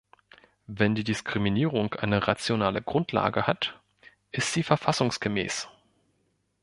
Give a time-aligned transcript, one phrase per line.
[0.65, 3.79] Wenn die Diskriminierung eine rationale Grundlage hat,
[4.31, 5.67] ist sie verfassungsgemäß.